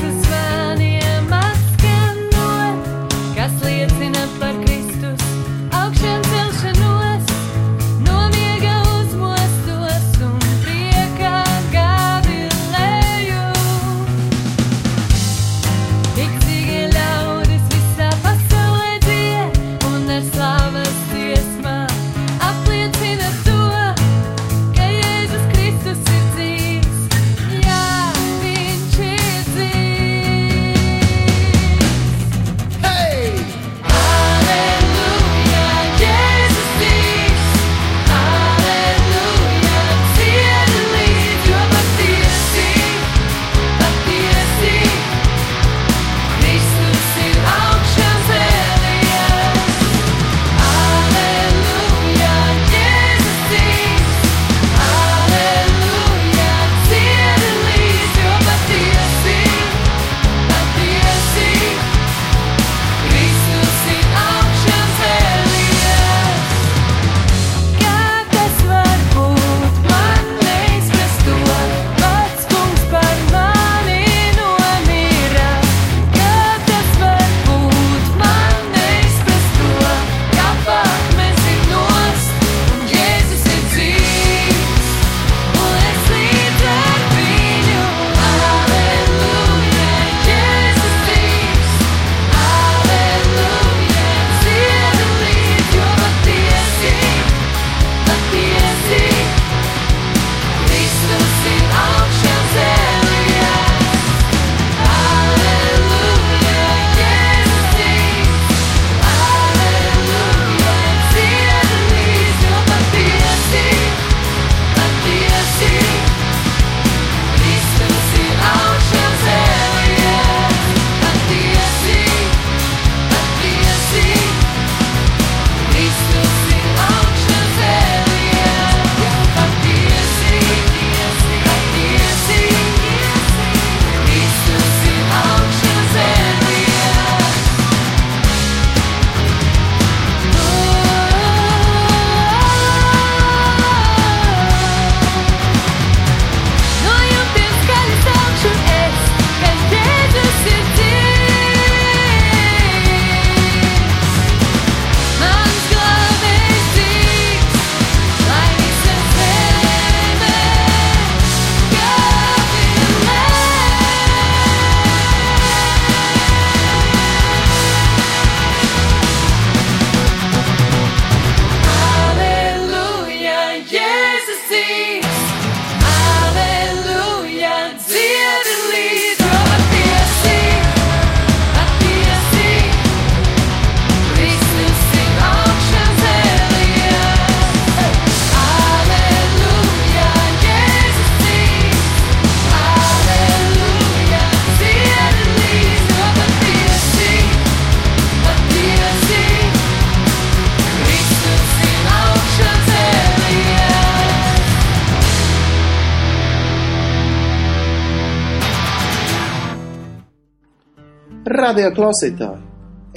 [211.47, 212.41] Radio klausītāji,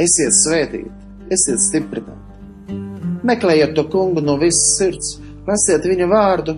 [0.03, 0.89] esiet svētīti,
[1.31, 2.79] esiet stiprināti.
[3.31, 5.13] Meklējiet to kungu no visas sirds,
[5.47, 6.57] lasiet viņa vārdu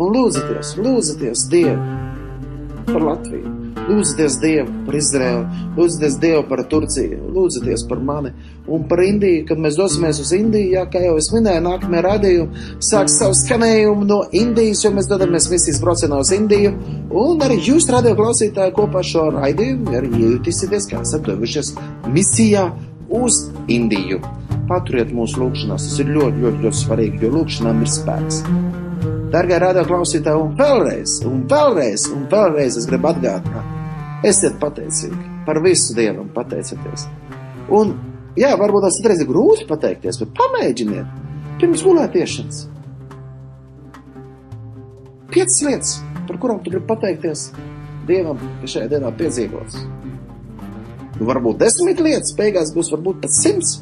[0.00, 3.52] un lūdzieties, lūdzieties Dievu par Latviju,
[3.88, 8.32] lūdzieties Dievu par Izraēlu, lūdzieties Dievu par Turciju, lūdzieties par mani
[8.68, 12.64] un par Indiju, kad mēs dosimies uz Indiju, jā, kā jau es minēju, nākamajā radījumā
[12.84, 16.74] sāks savu skanējumu no Indijas, jo mēs dodamies misijas braucienā uz Indiju,
[17.22, 21.72] un arī jūs, radio klausītāji, kopā ar šo raidījumu arī jūtīsieties, kā esat devušies
[22.12, 22.68] misijā
[23.08, 24.20] uz Indiju.
[24.68, 28.42] Paturiet mūsu lūgšanās, tas ir ļoti, ļoti, ļoti svarīgi, jo lūgšanām ir spēks.
[29.32, 33.77] Dargā radio klausītāji, un vēlreiz, un vēlreiz, un vēlreiz es gribu atgādināt,
[34.26, 37.06] esiet pateicīgi par visu Dievam, pateicieties.
[37.74, 37.94] Un,
[38.38, 42.66] jā, varbūt tas ir grūti pateikties, bet pamēģiniet pirms gulētiešanas.
[45.28, 45.96] Piecas lietas,
[46.28, 47.50] par kurām tu gribi pateikties
[48.08, 49.82] Dievam, ka šajā dienā piedzīvots.
[51.18, 53.80] Nu, varbūt desmit lietas, beigās būs varbūt pat simts.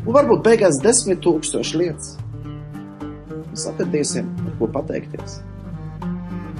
[0.00, 2.16] Un varbūt beigās desmit tūkstoši lietas.
[3.50, 5.40] Mēs atradīsim, par ko pateikties.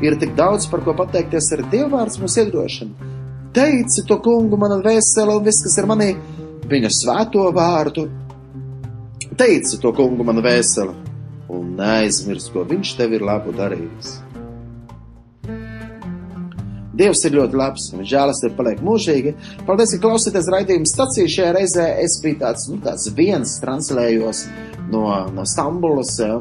[0.01, 3.11] Ir tik daudz, par ko pateikties, arī Dievvvārds mums iedrošina.
[3.53, 6.15] Teici to kungu, mana vēsele un viss, kas ir manī,
[6.71, 8.07] viņa svēto vārdu.
[9.37, 10.95] Teici to kungu, mana vēsele,
[11.53, 14.19] un neaizmirst, ko viņš tev ir labu darījis.
[17.01, 19.33] Dievs ir ļoti labs, un žēlastība paliek mūžīgi.
[19.65, 21.31] Paldies, ka klausāties raidījuma stāciju.
[21.33, 24.43] Šajā reizē es biju tāds, nu, tāds viens, translējos
[24.93, 26.13] no, no Stambulas.
[26.21, 26.41] Ja.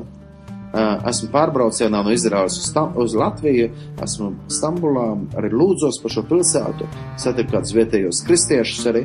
[0.70, 2.68] Esmu pārbraucienā no Izraels uz,
[3.02, 3.72] uz Latviju,
[4.06, 5.08] esmu Stambulā,
[5.40, 9.02] arī lūdzos par šo pilsētu, satiku kādus vietējos kristiešus arī.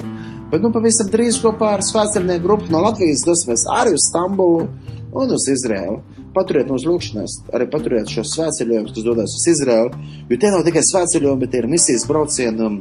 [0.53, 4.67] Bet, nu, pavisam drīz kopā ar svētceļnieku grupu no Latvijas dosimies arī uz Stambulu
[5.15, 6.03] un uz Izraelu.
[6.35, 10.83] Paturiet mūsu lūgšanās, arī paturiet šos svētceļojumus, kas dodas uz Izraelu, jo tie nav tikai
[10.83, 12.73] svētceļojumi, bet tie ir misijas braucieni.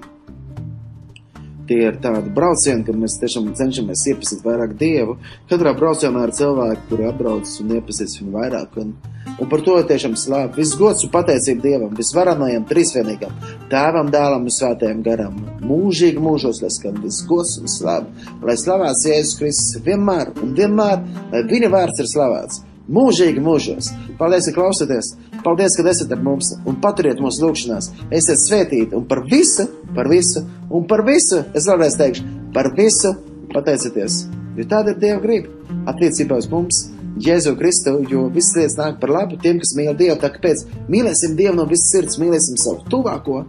[1.67, 5.15] Tie ir tādi braucieni, kad mēs tiešām cenšamies iepazīt vairāk dievu.
[5.47, 8.75] Katrā braucienā ir cilvēki, kuri atbrauc un iepazīst viņu vairāk.
[8.83, 8.91] Un,
[9.37, 10.57] un par to tiešām slāp.
[10.59, 13.39] Viss gods un pateicība Dievam, visvarenajam, trīsvienīgam,
[13.71, 15.39] tēvam, dēlam un svētajam garam.
[15.63, 18.11] Mūžīgi mūžos, lai skan viss gods un slāp.
[18.43, 20.99] Lai slavēts Jēzus Kristus vienmēr un vienmēr,
[21.31, 22.63] lai viņa vārds ir slavēts.
[22.91, 23.91] Mūžīgi mūžos.
[24.19, 25.13] Paldies, ka klausāties!
[25.43, 27.91] Paldies, ka esat ar mums un paturiet mūsu lūgšanās.
[28.11, 32.25] Esiet svētīti un par visu, par visu un par visu, es vēlreiz teikšu,
[32.55, 33.13] par visu
[33.53, 34.25] pateicieties.
[34.57, 36.83] Jo tāda ir Dieva griba attiecībā uz mums,
[37.23, 40.17] Jēzu Kristu, jo visas lietas nāk par labu tiem, kas mīl Dievu.
[40.19, 43.43] Tā kāpēc mīlēsim Dievu no visas sirds, mīlēsim savu tuvāko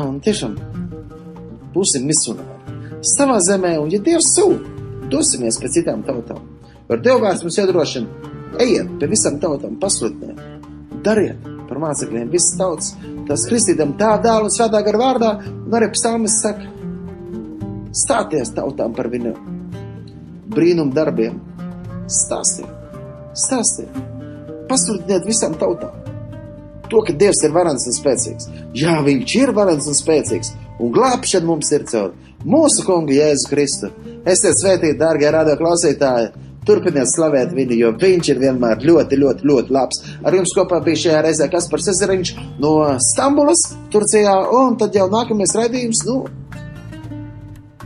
[0.00, 0.56] un tiešām
[1.74, 3.76] būsim misionāri savā zemē.
[3.82, 4.76] Un, ja Dievs sūta,
[5.12, 6.44] dosimies pie citām tautām.
[6.90, 8.29] Ar Dievu vārds mums iedrošina.
[8.58, 10.40] Ejiet pie visām tautām, pasludiniet,
[11.04, 12.94] dariet par mācekļiem visas tautas,
[13.28, 15.30] tas kristītam tā dēlu un svētā gara vārdā,
[15.66, 16.66] un arī psalmis saka,
[17.94, 19.36] stāties tautām par viņu
[20.50, 21.38] brīnumu darbiem,
[22.10, 22.66] stāstiet,
[23.38, 24.02] stāstiet,
[24.70, 25.94] pasludiniet visām tautām.
[26.90, 28.48] To, ka Dievs ir varants un spēcīgs.
[28.74, 30.50] Jā, Viņš ir varants un spēcīgs,
[30.82, 33.92] un glābšana mums ir caur mūsu kungu Jēzu Kristu.
[34.26, 36.49] Esiet svētīti, dārgie radio klausītāji!
[36.68, 40.02] Turpiniet slavēt viņu, jo viņš ir vienmēr ļoti, ļoti, ļoti labs.
[40.26, 45.56] Ar jums kopā bija šajā reizē Kaspars Ezeriņš no Stambulas, Turcijā, un tad jau nākamais
[45.56, 46.18] raidījums, nu,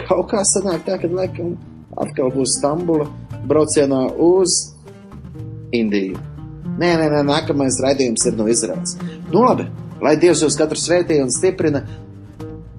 [0.03, 1.55] kaut kā sanāk tā, ka laikam
[2.03, 3.07] atkal būs Stambula
[3.47, 4.59] braucienā uz
[5.75, 6.19] Indiju.
[6.75, 8.97] Nē, nē, nē, nākamais raidījums ir no Izraels.
[9.31, 9.69] Nu labi,
[10.03, 11.85] lai Dievs jūs katru svētī un stiprina,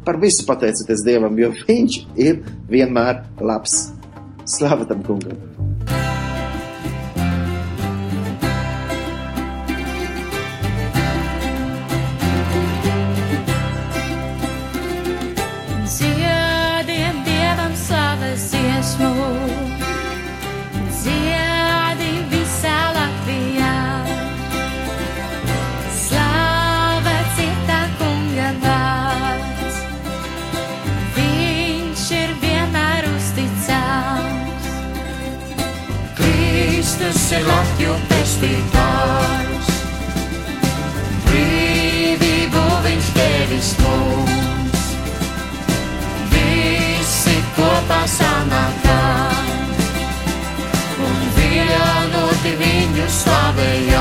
[0.06, 3.86] par visu pateicieties Dievam, jo viņš ir vienmēr labs.
[4.46, 5.55] Slava tam kungam!
[37.36, 39.72] Ir Latviju pestītājs.
[41.26, 44.86] Brīvību viņš devis mums.
[46.32, 49.52] Visi kopā sanākām
[51.10, 53.95] un vienoti viņu slavējām.